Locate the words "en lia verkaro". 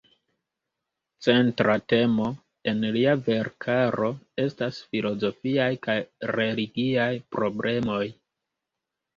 2.71-4.09